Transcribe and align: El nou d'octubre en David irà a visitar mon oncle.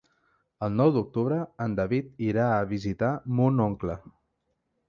El 0.67 0.71
nou 0.77 0.93
d'octubre 0.95 1.37
en 1.67 1.77
David 1.81 2.09
irà 2.31 2.49
a 2.57 2.65
visitar 2.75 3.15
mon 3.41 3.65
oncle. 3.71 4.01